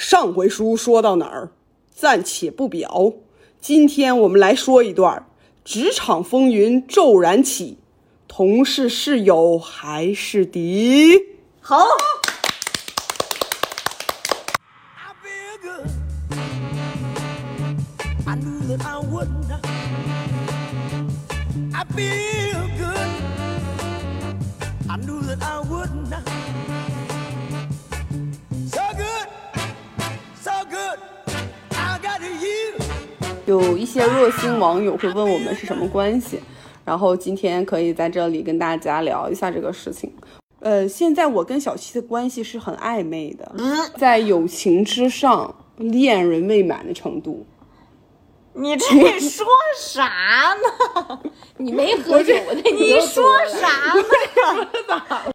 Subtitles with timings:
[0.00, 1.50] 上回书说到哪儿？
[1.94, 3.12] 暂且不表。
[3.60, 5.26] 今天我们来说一段
[5.62, 7.76] 职场风云骤然起，
[8.26, 11.20] 同事是友还是敌？
[11.60, 11.84] 好
[18.24, 18.34] ，I
[33.50, 36.38] 有一些热心网友会问我们是什么关系，
[36.84, 40.12] 然后今天可以在这里跟大家聊一下这个事情。
[40.60, 43.52] 呃，现在我跟小七的关系是很暧昧的，
[43.96, 47.44] 在友情之上恋人未满的程度。
[48.52, 48.86] 你这
[49.18, 49.44] 说
[49.76, 51.20] 啥呢？
[51.56, 53.24] 你没喝酒的，你说？
[53.48, 55.32] 啥呢？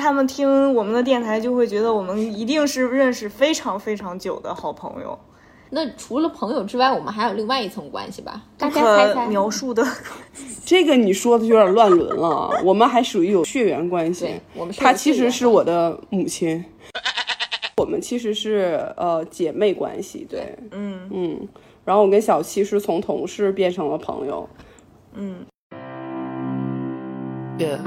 [0.00, 5.18] 他们听我们的电台就会觉得我们一定是认识非常非常久的好朋友，
[5.70, 8.42] 那除了朋友之外，我们还有另外一层关系吧？
[8.56, 9.26] 大不家猜可猜。
[9.26, 9.86] 描述的。
[10.64, 14.40] 这个你说的有点乱伦了，我们还属于有血缘关系对。
[14.54, 16.64] 我们她其实是我的母亲，
[17.76, 21.48] 我们其实是呃姐妹关系，对，嗯嗯。
[21.84, 24.46] 然后我跟小七是从同事变成了朋友，
[25.14, 25.46] 嗯
[27.58, 27.78] ，Yeah.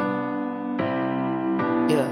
[1.88, 2.06] Yeah.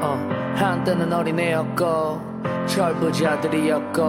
[0.00, 0.16] 어,
[0.59, 1.85] 한때는 어린애였고
[2.67, 4.01] 철부자들이었고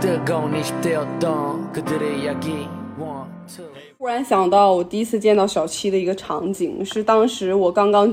[0.00, 2.66] 뜨거운 20대였던 그들의 이야기
[2.98, 3.66] One, two.
[3.98, 8.12] 突然想到我第一次见到小七的一个场景，是当时我刚刚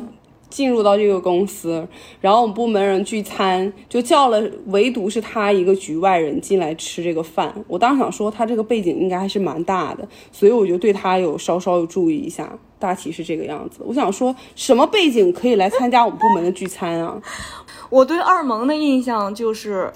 [0.50, 1.88] 进入到这个公司，
[2.22, 7.54] 然后我们部门人聚餐，就叫了唯独是他一个局外人进来吃这个饭。
[7.68, 13.81] 我当时想说他这个背景应该还是蛮大的，所以我就对他有稍稍有注意一下， 大体是这个样子。
[13.85, 17.21] 我想说什么背景可以来参加我们部门的聚餐啊？
[17.91, 19.93] 我对二萌的印象就是，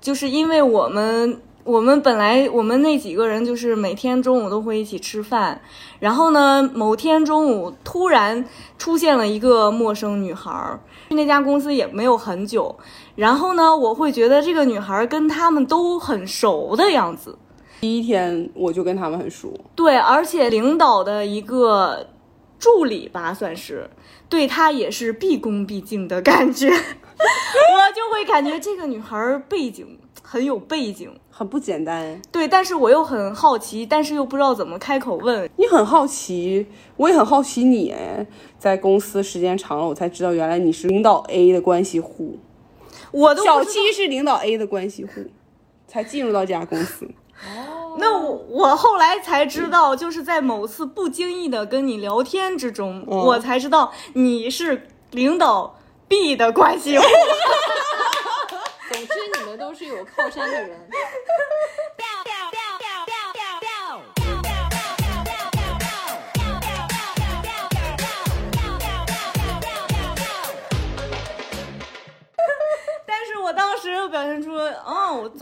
[0.00, 5.60] 就是因为我们我们本来我们那几个人就是每天中午都会一起吃饭，
[6.00, 8.44] 然后呢，某天中午突然
[8.78, 12.74] 出现了一个陌生女孩儿，那家公司也没有很久，
[13.16, 17.36] 然后呢，我会觉得这个女孩儿跟他们都很熟的样子。
[17.82, 22.06] 第一天我就跟他们很熟，对，而且领导的一个
[22.58, 23.90] 助理吧，算是
[24.28, 26.76] 对她也是毕恭毕敬的感觉， 我
[27.94, 31.18] 就会感觉这个女孩儿背景很有背景。
[31.30, 32.18] 很不简单。
[32.32, 35.46] 对，但是我又很好奇，但是又不知道怎么开口问。
[35.56, 38.26] 你很好奇，我也很好奇你哎，
[38.58, 42.38] 在公司时间长了，我才知道原来你是领导 A 的关系户，
[43.10, 45.26] 我都不知道小七是领导 A 的关系户，
[45.86, 47.06] 才进入到这家公司。
[47.98, 57.04] 那我我后来才知道，就是在某次不经意的跟你聊天之中，嗯我才知道你是领导 B 的关系户。
[58.92, 60.88] 总之，你们都是有靠山的人。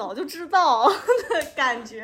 [0.04, 0.86] 早就知道
[1.30, 2.02] 的感觉。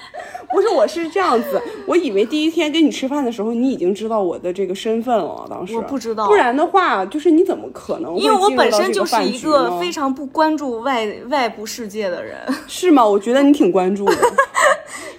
[0.50, 5.46] 不是，我是这样子，我以为第一天跟你吃饭的时候，你已经知道我的这个身份了。
[5.50, 13.04] 当时我不知道不然的话，就是你怎么可能会因为我本身就是一个非常不关注外外部世界的人，是吗？
[13.04, 14.16] 我觉得你挺关注的，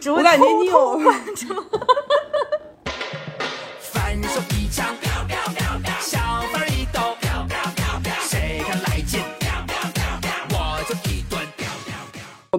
[0.12, 1.48] 我感觉偷你有偷关注。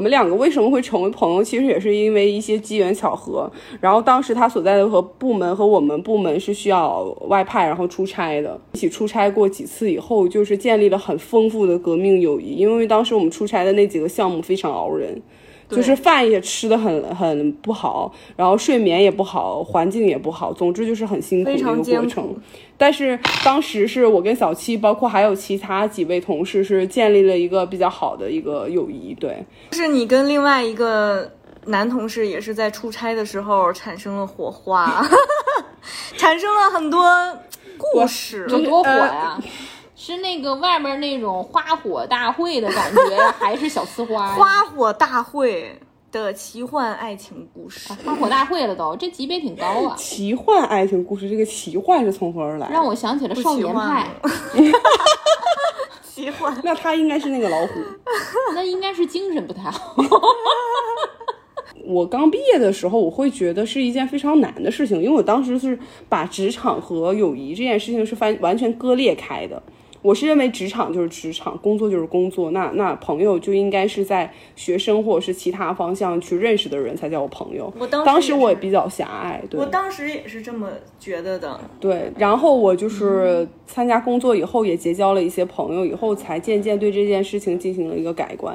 [0.05, 1.43] 我们两个为什么会成为朋友？
[1.43, 3.51] 其实也是因为一些机缘巧合。
[3.81, 12.55] 然后当时他所在的和部门和我们部门是需要外派，然后出差的，一起出差过几次以后，就是建立了很丰富的革命友谊。
[12.55, 15.23] 因为当时我们出差的那几个项目非常熬人。
[15.75, 22.37] 就是饭也吃的很很不好，然后睡眠也不好，环境也不好，总之就是很辛苦的非一个过程。
[22.77, 29.15] 但是当时是我跟小七，包括还有其他几位同事，是建立了一个比较好的一个友谊。
[29.15, 31.31] 对，就是你跟另外一个
[31.67, 35.07] 男同事也是在出差的时候产生了火花，
[36.19, 37.09] 产生了很多
[37.79, 38.45] 故事。
[38.49, 39.39] 有多火呀？
[39.97, 44.29] 是那个外面那种花火大会的感觉，还是小呲花？
[44.35, 45.79] 花火大会
[46.11, 52.69] 的奇幻爱情故事，花火大会了都，这级别挺高啊， 奇幻爱情故事，这个奇幻是从何而来？
[52.71, 54.09] 让我想起了少年派，
[56.03, 56.57] 奇幻。
[56.65, 57.73] 那他应该是那个老虎。
[58.55, 59.97] 那应该是精神不太好。
[61.87, 69.63] 我刚毕业的时候，我会觉得是一件非常难的事情，因为我当时是把职场和友谊这件事情是完完全割裂开的。
[70.05, 77.73] 我是认为职场就是职场，工作就是工作，那那朋友就应该是在学生或者是其他方向去认识的人才叫我朋友。
[77.79, 80.69] 我当时我也比较狭隘，对我当时也是这么
[81.01, 81.59] 觉得的。
[81.81, 88.55] 对，然后我就是参加工作以后也结交了一些朋友，以后才渐渐对这件事情进行了一个改观。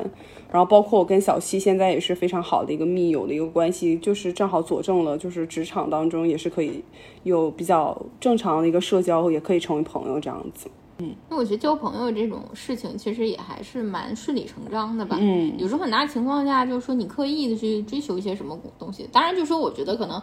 [0.51, 6.83] 然后包括我跟小西现在也是非常好的一个密友的一个关系，就是正好佐证了，就是职场当中也是可以
[7.23, 10.69] 有比较正常的一个社交，也可以成为朋友这样子。
[11.29, 15.17] 那我觉得交朋友这种事情，其实也还是蛮顺理成章的吧。
[15.19, 19.07] 嗯有时候很大情况下，就是说你刻意的去追求一些什么东西。
[19.11, 20.21] 当然，就是说我觉得可能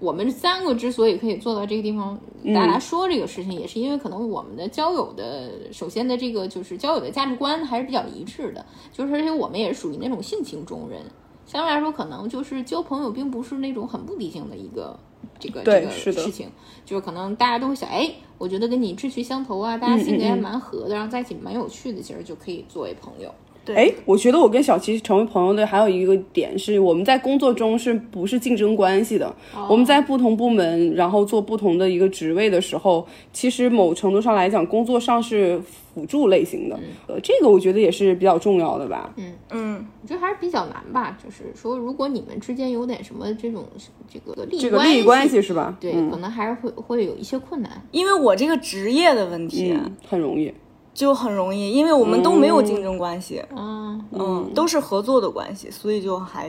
[0.00, 2.18] 我们三个之所以可以做到这个地方，
[2.54, 11.00] 大家说这个事情，也是因为可能我们的交友的，首先的这个就是交友的价值观还是比较一致的，就是而且我们也是属于那种性情中人。
[11.48, 14.96] 相对来说，可能就是交朋友并不是那种很目的性的一个
[15.40, 16.50] 这个这个事情，
[16.84, 23.34] 就是可能大家都会想，哎，我觉得跟你志趣相投啊，大家性格也蛮合的，然后在一起蛮有趣的，其实就可以作为朋友。
[23.68, 29.34] 对，哎，我觉得我跟小齐成为朋友的还有一个点是，我们在工作中是不是竞争关系的？
[29.68, 35.60] 我们在不同部门，然后做不同的一个职位的时候，其实某程度上来讲，工作上是
[35.94, 36.80] 辅助类型的。
[37.06, 39.12] 呃，这个我觉得也是比较重要的吧。
[39.16, 43.66] 嗯嗯，我觉得还是比较难吧，就是说，如果你们之间有点什么这种
[44.08, 45.76] 这个利益这个利益关系是吧？
[45.78, 47.70] 对，嗯可能还是会会有一些困难。
[47.90, 50.52] 因为我这个职业的问题、嗯，很容易。
[50.98, 56.48] 就很容易，因为我们都没有竞争关系，嗯，嗯，都是合作的关系，所以就还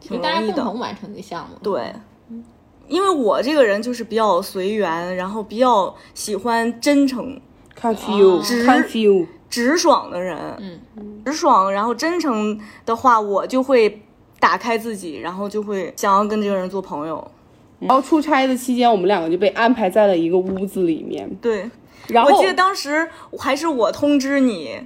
[0.00, 0.54] 挺容易的。
[0.54, 1.54] 共同完成一个项目。
[1.62, 1.92] 对，
[2.88, 7.38] 因为我这个人就是比较随缘，然后比较喜欢真诚、
[7.78, 9.26] Can't feel, 哦 can't feel。
[9.50, 10.38] 直爽的人。
[10.96, 14.00] 嗯，直爽，然后真诚的话，我就会
[14.40, 17.30] 打开自己，然后就会想要跟这个人做朋友。
[17.80, 21.28] 然后出差的期间，我们两个就被安排在了一个屋子里面。
[21.42, 21.70] 对，
[22.08, 23.08] 然后我记得当时
[23.38, 24.78] 还是我通知你，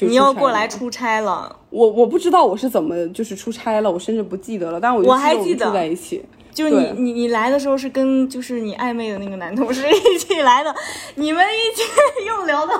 [0.00, 1.54] 你要过来出差了。
[1.70, 4.80] 我我不知道我是怎么就是出差了，我甚至不记得了。
[4.80, 6.24] 但我我还记得住在一起。
[6.52, 10.74] 就是你你你来的时候是跟就是你暧昧的那个男同事 一起来的，
[11.16, 11.82] 你们一起
[12.26, 12.72] 又聊到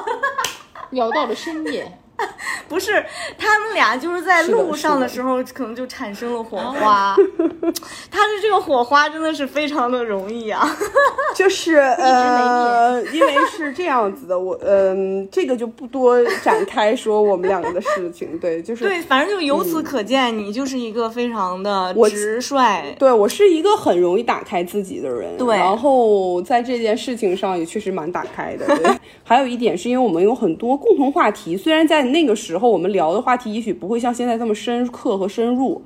[0.93, 1.99] 聊到了深夜，
[2.69, 3.05] 不是
[3.39, 7.15] 他们俩就是在路上的时候可能就产生了火花，
[8.11, 10.67] 他的这个火花真的是非常的容易啊。
[11.35, 18.39] 就是呃，因为是这样子的，我嗯、这个就不多展开说我们两个的事情。
[18.39, 22.95] 对，就是对，反正就由此可见，你就是一个非常的直率。
[22.99, 28.67] 对我是一个很容易打开自己的人，对然后在这件事情上也确实蛮打开的。
[28.67, 28.91] 对，
[29.23, 35.83] 还有一点是因为我们有很多共同话题，虽然在那个时候我们聊的话题也许不会像现在这么深刻和深入。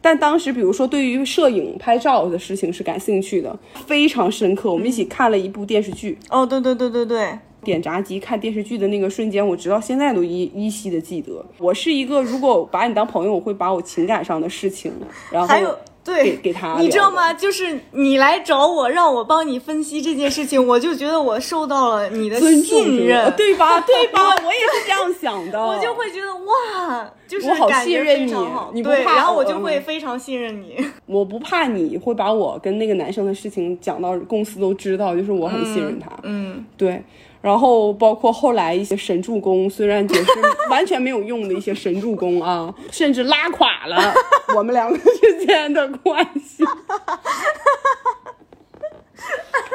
[0.00, 4.70] 但当时，比如说对于摄影、拍照的事情是感兴趣的，非常深刻。
[4.70, 11.44] 我们一起看了一部电视剧，哦，对对对对对，点炸鸡看电视剧的那个瞬间，我直到现在都依依稀的记得。
[11.58, 14.92] 我是一个，如果把你当朋友，我会把我情感上的事情，
[15.32, 17.34] 然后还有对给给他你知道吗？
[17.34, 23.80] 就是你来找我，让我帮你分析这件事情，我就觉得我受到了你的信任，对吧？
[23.86, 24.20] 对吧？
[24.44, 25.60] 我也是这样想的。
[25.60, 28.38] 我就会觉得哇，就是我好信任你对，
[28.72, 30.76] 你不怕然后我我就会嗯非常信任你。
[31.06, 36.08] 我不怕你会把我跟那个男生的事情讲到公司都知道，就是我很信任他。
[36.22, 37.02] 嗯，对。
[37.42, 40.30] 然后包括后来一些神助攻，虽然也是
[40.68, 44.12] 完全没有用的一些神助攻啊，甚至拉垮了
[44.54, 46.62] 我们两个之间的关系。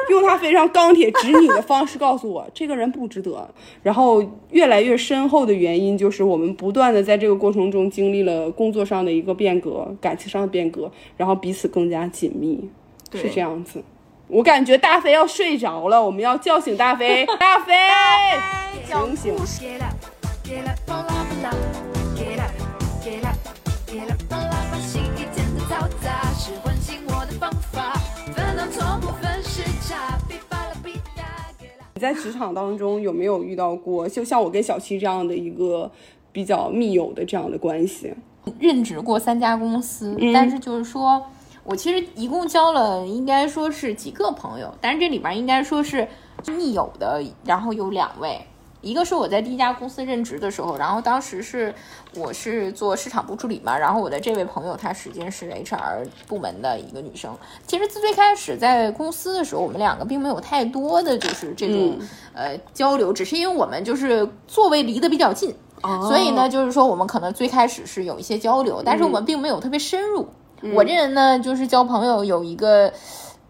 [0.08, 3.48] 用他非常钢铁直女的方式告诉我，这个人不值得。
[3.82, 12.68] 然后越来越深厚的原因就是我们不断的在这个过程中经历了工作上的一个变革，感情上的变革，然后彼此更加紧密，
[13.14, 13.82] 是这样子。
[14.28, 17.74] 我感觉大飞要睡着了，我们要叫醒大飞，大飞，
[19.16, 19.34] 醒醒！
[26.52, 27.94] 是唤醒我的方法，
[28.34, 31.22] 烦恼从不分时差，噼啪啦噼嗒
[31.58, 31.88] ，Get up。
[31.94, 35.90] 你在职场当中有没有遇到过，就像我跟小七这样的一个
[36.30, 38.12] 比较密友的这样的关系？
[38.58, 41.24] 任职过三家公司，但是就是说
[41.64, 46.06] 我其实一共交了应该说是几个朋友，但是这里边应该说是
[46.48, 48.38] 密友的，然后有两位。
[48.82, 51.74] 一个是我在第一家公司任职的时候，然后当时是
[52.16, 57.34] 我是做市场部助理嘛，然后我的这位朋友她实际上是 HR 部门的一个女生。
[57.66, 61.96] 其实自最开始在公司的时候，我们两个并没有太多的就是这种、
[62.34, 65.54] 呃交流，只是因为我们就是座位离得比较近，
[66.08, 70.28] 所以呢，就是说我们可能最开始是有一些交流，但是我们并没有特别深入。
[70.74, 72.92] 我这人呢，就是交朋友有一个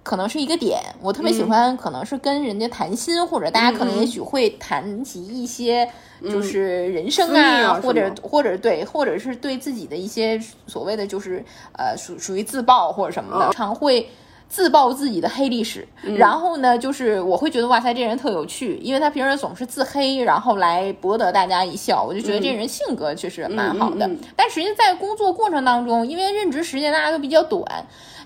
[0.03, 5.89] 可能是一个点，我特别喜欢，可能是跟人家谈心，或者大家可能也许会谈及一些，
[6.23, 8.13] 就是人生啊或者。
[8.23, 14.09] 或者对，或者是对自己的一些所谓的就是呃属属于自曝或者什么的，常会。
[14.49, 24.11] 自曝自己的黑历史，然后呢，就是我会觉得哇塞，这人特有趣，因为他平时总是自黑，然后来博得大家一笑，我就觉得这人性格确实蛮好的。
[24.37, 27.65] 但实际在工作过程当中，因为任职时间大家都比较短，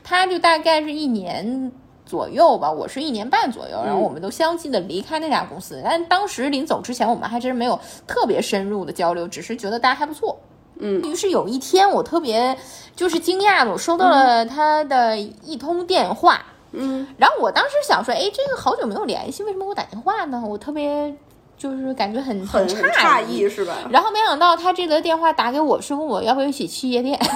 [0.09, 1.73] 他就大概是一年
[2.05, 5.83] 左右吧，我是一年半左右，然后我们都相继的离开那家公司。
[5.85, 10.39] 但当时临走之前，我们还真没有特别深入的交流，只是觉得大家还不错。
[10.79, 12.57] 嗯，于是有一天我特别
[12.95, 16.41] 就是惊讶的，我收到了他的一通电话。
[16.71, 20.41] 嗯，然后我当时想说，哎，这个好久没有联系，为什么给我打电话呢？
[20.47, 21.13] 我特别
[21.59, 23.75] 就是感觉很很诧诧异是吧？
[23.91, 27.19] 然后没想到他这个电话打给我是问我要不要一起去夜店，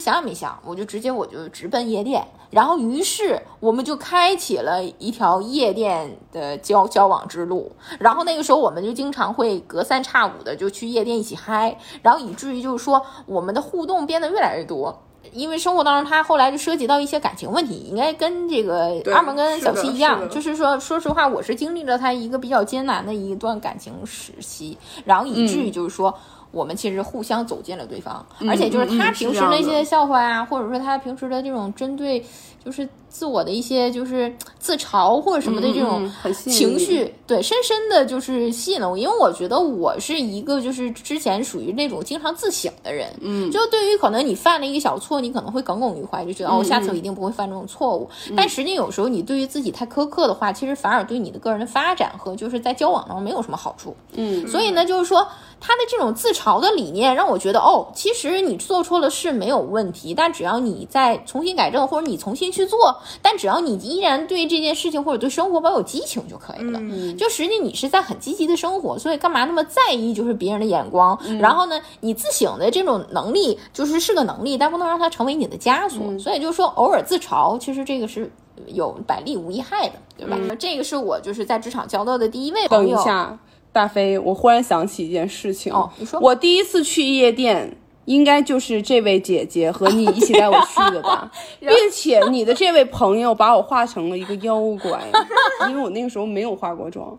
[0.00, 7.70] 想也没想，我就直接我就直奔夜店，然后于是我们就开启了一条夜店的交交往之路。
[7.98, 15.02] 然后那个时候我们就经常会隔三差五的就去夜店一起嗨，然后以至于就是说我们的互动变得越来越多。
[15.32, 26.12] 因为生活当中，他后来就涉及到一些感情问题，应该跟这个对阿蒙跟小七一样是，就是说，说实话，我是经历了他一个比较艰难的一段感情时期，然后以至嗯于就是说。
[26.50, 32.24] 我们其实互相走进了对方，而且就是他平时那些笑话啊，或者说他平时的这种针对，
[32.64, 48.08] 就是自我的一些就是自嘲或者什么的这种情绪，对，深深的就是吸引了我，因为我觉得我是一个就是之前属于那种经常自省的人，嗯，就对于可能你犯了一个小错，你可能会耿耿于怀，就觉得哦，我下次我一定不会犯这种错误。
[48.36, 53.96] 但实际有时候你对于自己太苛刻的话，其实反而对你的个人的发展和就是在交往中没有什么好处。
[54.12, 55.26] 嗯，所以呢，就是说
[55.58, 66.80] 他的这种自嘲的理念让我觉得，哦，其实你做错了事没有问题，但只要你再重新改正，或者你重新去做，但只要你依然对这件事情或者对生活保有激情就可以了。
[67.16, 71.18] 就实际你是在很积极的生活，所以干嘛那么在意就是别人的眼光？
[71.38, 76.18] 然后呢，你自省的这种能力就是是个能力，但不能让它成为你的枷锁。
[76.18, 78.30] 所以就是说，偶尔自嘲，其实这个是。
[78.66, 80.36] 有百利无一害的，对吧？
[80.58, 83.00] 这个是我就是在职场交到的第一位朋友等友。
[83.00, 83.38] 一下，
[83.72, 85.72] 大飞，我忽然想起一件事情。
[85.72, 87.74] 哦你说我第一次去夜店，
[88.10, 91.30] 应该就是这位姐姐和 你一起带我去的吧？
[91.60, 95.00] 并且你的这位朋友把我画成了一个妖怪，
[95.70, 97.16] 因为我那个时候没有化过妆。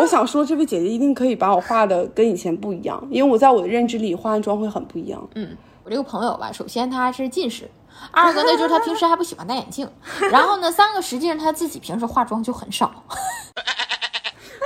[0.00, 5.26] 我想说，这位姐姐一定可以把我画的跟以前不一样，因为我在我的认知里化完妆会很不一样。
[5.36, 7.70] 嗯我这个朋友吧，首先他是近视，
[8.10, 9.88] 二个呢就是他平时还不喜欢戴眼镜，
[10.32, 12.90] 然后呢三个实际上他自己平时化妆就很少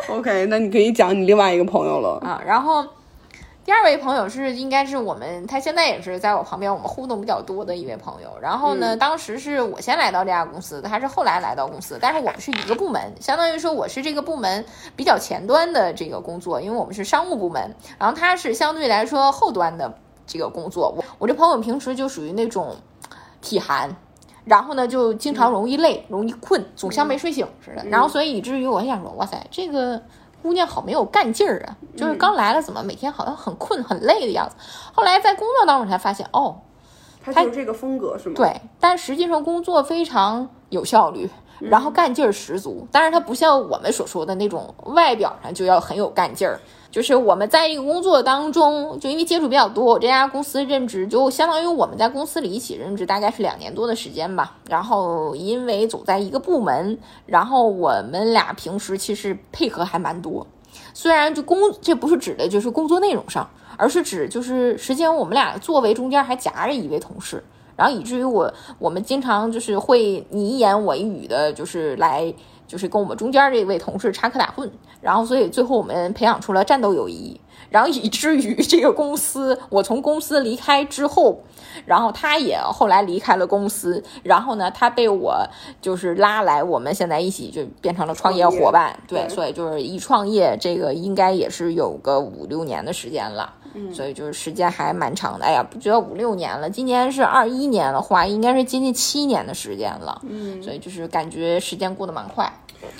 [0.08, 2.18] OK，那你可以讲你另外一个朋友了。
[2.24, 2.40] 啊。
[2.44, 2.84] 然后
[3.70, 8.36] 第二位朋友是应该是我们，他现在也是在我旁边，我们互动比较多的一位朋友。
[8.42, 14.64] 然后呢，当时是我先来到这家公司的，他是后来来到公司，但是我们是一个部门，相当于说我是这个部门
[14.96, 19.94] 比较前端的这个工作，因为我们是商务部门，然后他是相对来说后端的
[20.26, 20.92] 这个工作。
[20.96, 22.74] 我我这朋友平时就属于那种
[23.40, 23.88] 体寒。
[24.46, 27.84] 然后呢，就经常容易累、容易困，总像没睡醒似的。
[27.84, 30.02] 然后，所以以至于我想说，哇塞，这个
[30.42, 31.76] 姑娘好没有干劲儿啊！
[31.96, 34.56] 就是刚来了，怎么每天好像很困、很累的样子。
[34.92, 36.60] 后来在工作当中才发现，哦，
[37.22, 41.28] 她就是这个风格是吗？，对，但实际上工作非常有效率，
[41.58, 42.86] 然后干劲儿十足。
[42.90, 46.60] 但是她不像我们所说的那种外表上就要很有干劲儿。
[46.90, 54.56] 就是我们在一个工作当中，就因为接触比较多，我这家公司任职就相当于我们在公司里一起任职，大概是两年多的时间吧。
[54.68, 60.46] 然后因为总在一个部门，然后我们俩平时其实配合还蛮多。
[60.92, 67.42] 虽然就工这不是指的就是工作内容上，而是指就是实际上我们俩座位中间还夹着一位同事，
[67.76, 72.34] 然后以至于我我们经常就是会你一言我一语的，就是来
[72.70, 81.40] 就是跟我们中间这位同事插科打诨，然后所以最后我们培养出了战斗友谊，然后以至于这个公司我从公司离开之后。
[81.86, 85.46] 然后他也后来离开了公司，然后呢，他被我
[85.80, 95.44] 就是拉来，我们现在一起就变成了创业伙伴，对所以就是一创业，这个应该也是有个五六年的时间了，嗯，所以就是时间还蛮长的。
[95.44, 102.52] 哎呀，不觉得五六年了，今年是二一年的话，应该是接近七年的时间了，嗯，所以就是感觉时间过得蛮快。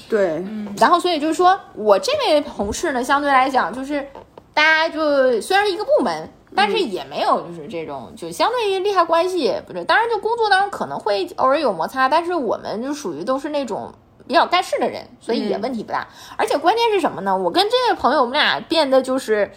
[0.08, 0.44] 对，
[0.78, 4.06] 然后所以就是说我这位同事呢，相对来讲就是
[4.52, 9.84] 大家就虽然是一个部门，但是也没有就是这种就相对于利害关系不是。
[9.84, 13.92] 当然就工作当中可能会偶尔有摩擦，但是我们就属于都是那种。
[14.28, 16.06] 比较干事的人，所以也问题不大。
[16.36, 17.36] 而且关键是什么呢？
[17.36, 19.50] 我跟这位朋友，我们俩变得就是，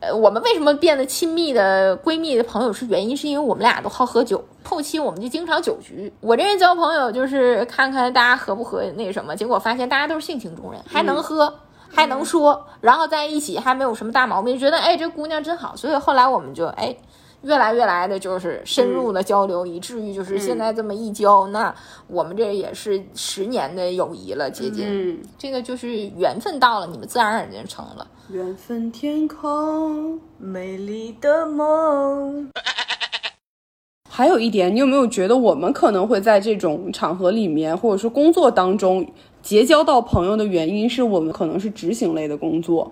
[0.00, 4.44] 呃，我们为什么变得亲密的闺蜜的朋友是原因，是因为我们俩都好喝酒。
[4.64, 6.12] 后期我们就经常酒局。
[6.20, 11.52] 我这人交朋友就是看看大家合不合那什么，结果发现大家都是性情中人，还能喝。
[11.88, 16.94] 还能说，然后在一起还没有什么大毛病，觉得哎这姑娘真好，所以后来我们就哎
[17.46, 21.72] 越来越来的就是深入的交流，以至于就是现在这么一交，那
[22.08, 24.84] 我们这也是十年的友谊了，接近。
[24.86, 28.06] 嗯，这个就是缘分到了，你们自然而然就成了。
[28.30, 30.20] 缘分天空。
[30.38, 32.50] 美丽的梦。
[34.10, 39.06] 还有一点，你有没有觉得我们可能会在这种场合里面，或者说工作当中
[39.40, 42.90] 结交到朋友的原因，是我们可能是执行类的工作，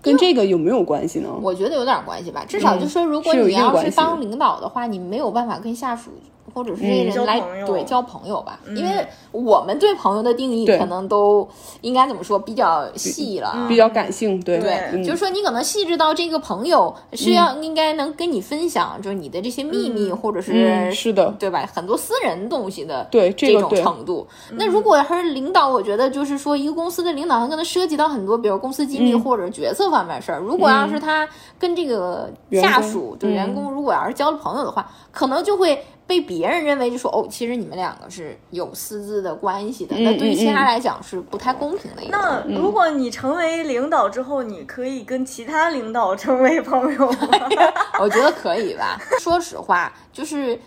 [0.00, 1.28] 跟这个有没有关系呢？
[1.42, 6.10] 我觉得有点关系吧，至少就说，如果你要是当领导的话，你没有办法跟下属
[6.58, 11.48] 或者是这些人来、交对交朋友吧，因为我们对朋友的定义可能都
[11.82, 13.64] 应该怎么说比较细了。
[13.68, 14.58] 比较感性，对。
[14.58, 15.04] 对，嗯。
[15.04, 21.32] 就是说你可能细致到这个朋友是要应该能跟你分享，就是你的这些秘密，或者是、嗯是的。
[21.38, 21.64] 对吧？
[21.72, 24.26] 很多私人东西的对这种程度。
[24.54, 29.20] 那如果还是领导，我觉得就是说一个公司的领导，他可能涉及到很多，比如公司机密嗯。
[29.22, 30.40] 或者决策方面的事儿。
[30.40, 35.80] 如果要是他跟这个下属、对嗯员工，如果要是交了朋友的话，可能就会。
[36.08, 42.08] 被别人认为就说哦，其实你们两个是有私自的关系的，那对于其他嗯来讲是不太公平的一。
[42.08, 47.28] 那如果你成为领导之后，你可以跟其他领导成为朋友吗？
[48.00, 48.98] 我觉得可以吧。
[49.20, 50.58] 说实话，就是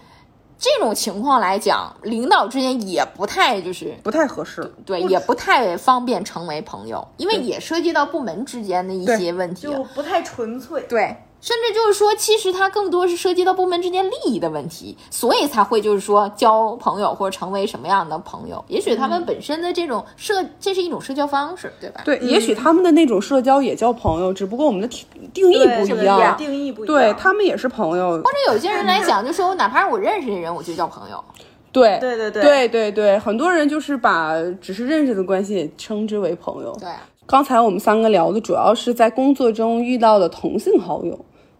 [0.59, 4.71] 这种情况来讲，领导之间也不太就是不太合适。
[4.85, 9.63] 对，也不太方便成为朋友，因为也涉及到部门之间的一些问题。
[9.63, 10.83] 就不太纯粹。
[10.87, 11.17] 对。
[11.41, 18.63] 甚至就是说，其实它更多是涉及到部门之间利益的问题，所以才会就是说交朋友或者成为什么样的朋友。
[18.67, 22.01] 也许他们本身的这种社，这是一种社交方式，对吧？
[22.05, 26.37] 对，也许他们的那种社交也叫朋友，只不过我们的定定义不不一样。
[26.37, 26.95] 定义不一样。
[26.95, 31.23] 对他们也是朋友，或者有些人来讲，就说我哪怕是我认识的人，我就叫朋友。
[31.71, 36.75] 对对对对对对对，很多人就是把只是认识的关系称之为朋友。
[36.79, 36.89] 对，
[37.25, 41.17] 刚才我们三个聊的主要是在工作中遇到的同性好友，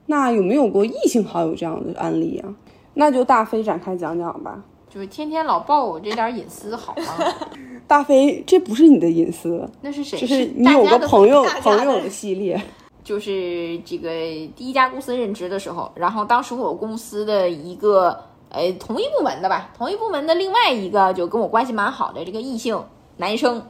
[0.07, 2.53] 那有没有过异性好友这样的案例啊？
[2.95, 4.61] 那就大飞展开讲讲吧。
[4.89, 7.03] 就是天天老爆我这点隐私好吗？
[7.87, 10.19] 大飞，这不是你的隐私，那是谁？
[10.19, 12.61] 这是你有个朋友朋友的的系列。
[13.03, 14.09] 就是这个
[14.55, 18.17] 第一家公司任职的时候，然后当时我公司的一个
[18.49, 22.81] 呃同一部门的吧，同一部门的另外一个就跟我关系蛮好的这个异性
[23.17, 23.63] 男生，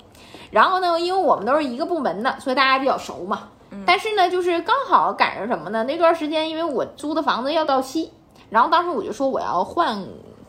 [0.50, 3.50] 然后呢，因为我们都是一个部门的，所以大家比较熟嘛。
[3.86, 5.84] 但是呢，就是刚好赶上什么呢？
[5.84, 8.12] 那段时间因为我租的房子要到期，
[8.50, 10.04] 然后当时我就说我要换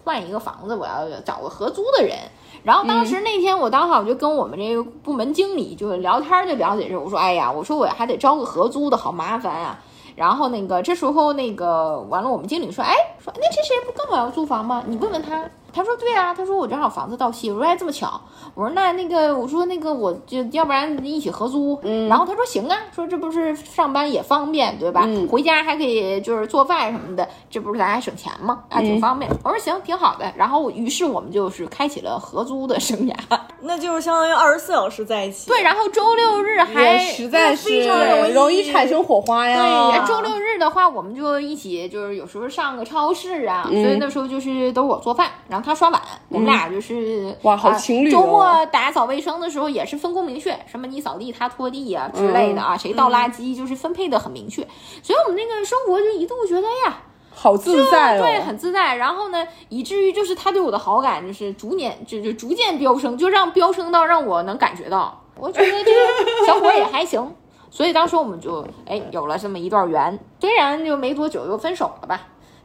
[0.05, 2.17] 换一个房子，我要找个合租的人。
[2.63, 9.79] 然后当时那天我刚好就跟我们这个部门经理就聊天，就了解这，我说哎呀，我说我还得招个合租的，好麻烦啊。
[10.15, 14.85] 然后那个这时候那个完了，我们经理说，哎，说那这谁不刚好要租房吗？
[14.87, 15.43] 你问问他。
[15.73, 17.51] 他说对啊，他说我正好房子到期。
[17.51, 18.21] 我说哎这么巧，
[18.55, 21.79] 我说那那个我说那个我就要不然一起合租。
[21.83, 25.03] 嗯，然后他说行啊，说这不是上班也方便对吧？
[25.07, 28.65] 嗯回家还可以就是做饭什么的，这不是咱还省钱吗？
[28.69, 29.31] 啊，挺方便。
[29.43, 30.31] 我说行，挺好的。
[30.37, 33.15] 然后于是我们就是开启了合租的生涯。
[33.65, 35.49] 那就是相当于二十四小时在一起。
[35.49, 39.57] 对，然后周六日还实在是非常容易容易产生火花呀。
[39.57, 54.67] 对呀周六日的话，我们就一起，就是有时候上个超市啊，嗯所以那时候就是都是我做饭，然后他刷碗，我们俩就是哇好啊情侣哦周末打扫卫生的时候也是分工明确，什么你扫地他拖地呀、之类的嗯啊，谁倒垃圾就是分配的很明确，
[55.03, 56.99] 所以我们那个生活就一度觉得哎呀。
[57.35, 58.21] 好自在哦。
[58.21, 58.95] 对，很自在。
[58.95, 67.35] 然后呢，以至于就是他对我的好感就是逐年就就逐渐飙升，就让飙升到让我能感觉到，我觉得这个小伙也还行。
[67.71, 72.21] 所以当时我们就哎有了这么一段缘，虽然就没多久就分手了吧，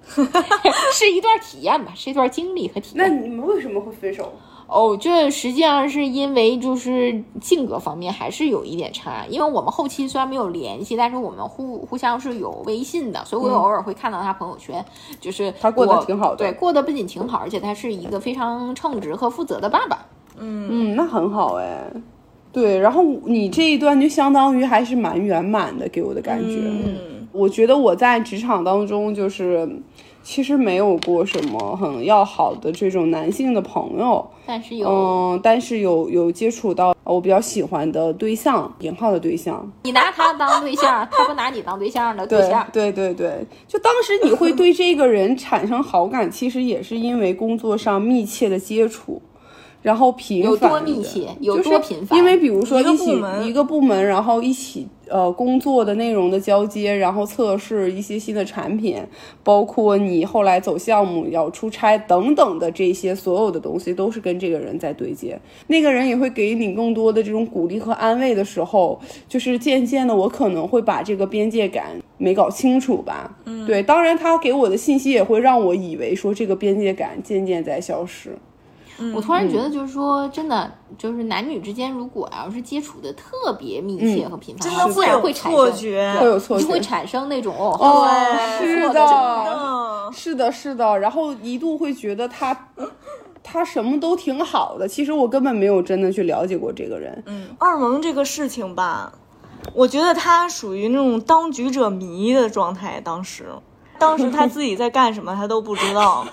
[0.93, 2.97] 是一段体验吧，是一段经历和体验。
[2.97, 4.33] 那你们为什么会分手？
[4.67, 14.83] 哦，这实际上是因为就是性格方面还是有一点差，因为我们后期虽然没有联系，但是我们互 互相是有微信的，所以我偶尔会看到他朋友圈，
[15.21, 20.05] 就是嗯他过得挺好的对，过得不仅挺好，而且他是一个非常称职和负责的爸爸。
[20.37, 21.89] 嗯，那很好哎。
[22.51, 26.57] 对，然后你这一段就相当于还是蛮圆满的，给我的感觉。
[26.59, 29.69] 嗯，我觉得我在职场当中就是。
[30.23, 42.67] 其实没有过什么很要好的这种男性的朋友，但是有、嗯，但是有有接触到我比较喜欢的对象，引号的对象，你拿他当对象，他不拿你当对象的对对象。
[42.73, 49.21] 对对对，就当时你会对这个人产生好感，其实也是因为工作上密切的接触。
[49.87, 58.97] 然后频繁的多密切有就是多频繁因为比如说一起部门一个部门，然后一起呃工作的内容的交接，然后测试一些新的产品，
[59.45, 65.39] 包括你后来走项目要出差等等的这些所有的东西，都是跟这个人在对接。
[65.67, 73.37] 那个人也会给你更多的这种鼓励和安慰的时候，就是渐渐的，我可能会把这个边界感没搞清楚吧。
[73.45, 78.37] 嗯，对，当然他给我的信息也会让我以为说这个边界感渐渐在消失。
[79.13, 88.07] 我突然觉得，就是说，真的，就是男女之间，如果要是接触的特别密切和频繁，真的自然会产生，错觉，会有错觉，就会产生那种哦，哦
[88.59, 92.69] 是的是的，是的，然后一度会觉得他，
[93.43, 94.87] 他什么都挺好的。
[94.87, 97.23] 其实我根本没有真的去了解过这个人。
[97.27, 99.11] 嗯，二萌这个事情吧，
[99.73, 102.99] 我觉得他属于那种当局者迷的状态。
[103.01, 103.45] 当时，
[103.99, 106.25] 当时他 自己在干什么，他都不知道。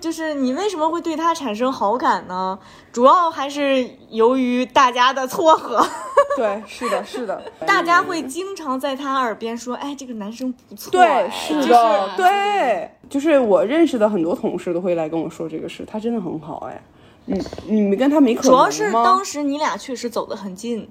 [0.00, 2.58] 就是你为什么会对他产生好感呢？
[2.92, 5.84] 主要还是由于大家的撮合，
[6.36, 16.80] 对， 是的，是的，大家会经常在他耳边说：“哎，这个男生不错。”对，哎是就是的，对，就是我认识的很多同事都会来跟我说这个事，他真的很好，哎，
[17.26, 20.88] 你你们跟他没可能主要是当时你俩确实走得很近，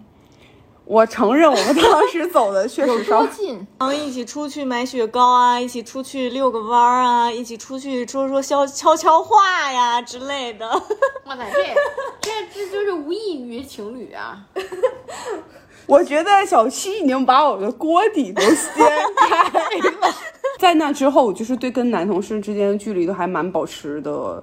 [0.87, 3.55] 我承认我们当时走的确有实稍近？
[3.77, 10.65] 然 后一起出去买雪糕啊，一起出去遛个弯儿啊，一起出去说说悄悄悄话呀之类的。
[11.27, 14.45] 哇塞，这这这就是无异于情侣啊！
[15.85, 18.73] 我觉得小七已经把我的锅底都掀
[19.17, 20.13] 开了。
[20.57, 24.41] 在那之后，我就是对跟男同事之间的距离都还蛮保持的，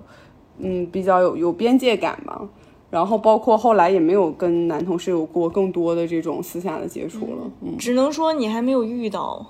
[0.58, 2.38] 嗯，比较有有边界感吧。
[2.94, 7.50] 然后包括后来也没有跟男同事有过更多的这种私下的接触了。
[7.60, 9.44] 嗯，只能说你还没有遇到。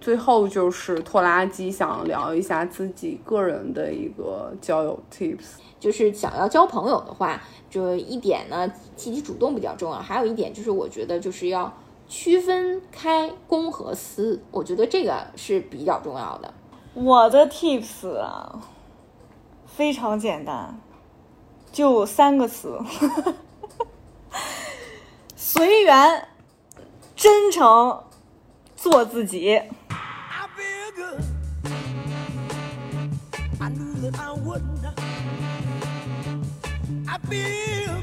[0.00, 5.52] 最后就是拖拉机想聊一下自己个人的一个交友 tips。
[5.78, 9.98] 就是想要交朋友的话，就一点呢，积极主动比较重要。
[9.98, 11.72] 还有一点就是，我觉得就是要
[12.12, 16.52] 区分开公和私，我觉得这个是比较重要的。
[16.92, 18.60] 我的 tips 啊，
[19.64, 20.78] 非常简单，
[21.72, 22.78] 就三个词：
[25.34, 26.28] 随缘、
[27.16, 28.04] 真诚、
[28.76, 29.62] 做自己。
[37.06, 38.01] I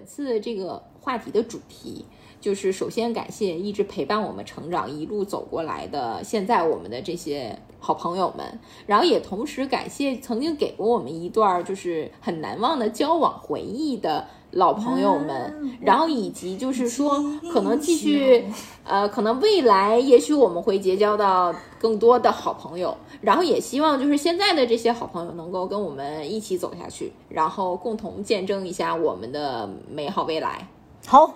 [0.00, 2.06] 本次这个话题的主题，
[2.40, 18.44] 就是首先感谢一直陪伴我们成长、一路走过来的现在我们的这些好朋友们，然后也同时感谢曾经给过我们一段就是很难忘的交往回忆的老朋友们，然后以及就是说可能继续，
[18.84, 30.66] 呃，可能未来也许我们会结交到更多的好朋友，然后也希望就是现在的这些好朋友能够跟我们一起走下去，然后共同见证一下我们的美好未来。
[31.06, 31.32] 好，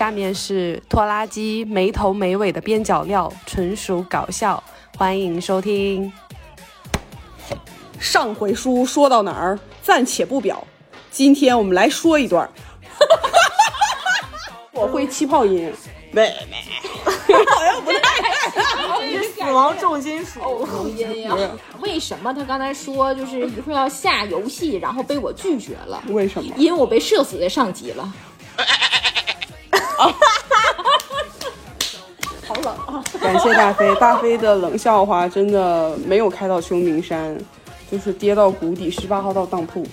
[0.00, 4.64] 下面是拖拉机没头没尾的边角料，纯属搞笑，
[4.96, 6.10] 欢迎收听。
[7.98, 10.66] 上回书说到哪儿，暂且不表。
[11.10, 12.48] 今天我们来说一段儿。
[14.72, 15.70] 我会气泡音，
[16.14, 16.32] 喂
[19.36, 20.40] 死亡重金属。
[20.40, 21.36] 录音呀？
[21.80, 26.02] 为什么他刚才说就是一会儿要下游戏，然后被我拒绝了？
[26.08, 26.54] 为什么？
[26.56, 28.10] 因为我被射死在上级了。
[33.20, 37.38] 感谢大飞，大飞的冷笑话真的没有开到秋名山，
[37.90, 38.90] 就是跌到谷底。
[38.90, 39.86] 十八号到当铺，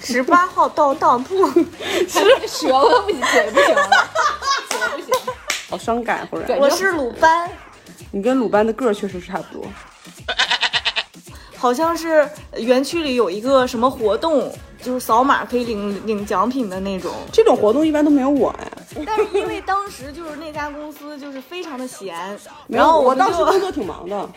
[0.00, 1.46] 十八号到当铺，
[2.06, 4.08] 舌头不行，嘴不行了，
[4.68, 5.14] 嘴不行。
[5.68, 6.26] 好伤感。
[6.30, 7.50] 忽然，我是鲁班，
[8.10, 9.64] 你跟鲁班的个儿确实是差不多。
[11.56, 14.50] 好像是园区里有一个什么活动，
[14.82, 17.12] 就是扫码可以领领奖品的那种。
[17.32, 18.67] 这种活动一般都没有我哎，
[19.06, 22.16] 但是因为当时就是那家公司就是非常的闲，
[22.68, 24.28] 然后们我当时就工作挺忙的，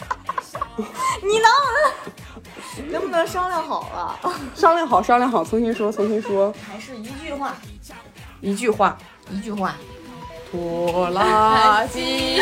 [1.23, 1.49] 你能？
[2.89, 4.19] 能不能商量好了？
[4.55, 7.55] 商量好，商量好，重新说，重新说，还是一句话，
[8.39, 8.97] 一句话，
[9.29, 9.75] 一句话，
[10.49, 12.41] 拖拉机。